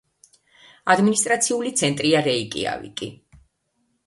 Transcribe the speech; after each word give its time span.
ადმინისტრაციული 0.93 1.73
ცენტრია 1.83 2.23
რეიკიავიკი. 2.29 3.13